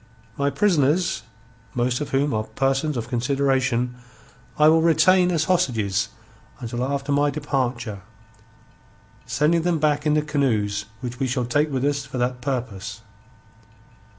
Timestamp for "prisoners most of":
0.49-2.09